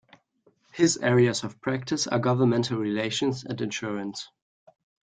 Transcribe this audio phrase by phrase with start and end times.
[0.71, 4.29] His areas of practice are governmental relations and insurance.